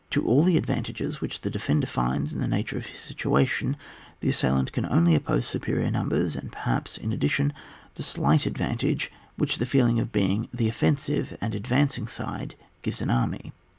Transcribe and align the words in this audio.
To 0.09 0.25
all 0.25 0.41
the 0.43 0.57
advantages 0.57 1.21
which 1.21 1.41
the 1.41 1.51
defender 1.51 1.85
finds 1.85 2.33
in 2.33 2.39
the 2.39 2.47
nature 2.47 2.75
of 2.75 2.87
his 2.87 2.97
situa 2.99 3.45
tion, 3.47 3.77
the 4.19 4.29
assailant 4.29 4.71
can 4.73 4.87
only 4.87 5.13
oppose 5.13 5.45
supe 5.45 5.65
rior 5.65 5.91
numbers; 5.91 6.35
and, 6.35 6.51
perhaps, 6.51 6.97
in 6.97 7.13
addition, 7.13 7.53
the 7.93 8.01
slight 8.01 8.47
advantage 8.47 9.11
which 9.35 9.59
the 9.59 9.65
feeling 9.67 9.99
of 9.99 10.11
being 10.11 10.49
the 10.51 10.67
offensive 10.67 11.37
and 11.39 11.53
advancing 11.53 12.07
side 12.07 12.55
gives 12.81 12.99
an 13.03 13.11
army. 13.11 13.53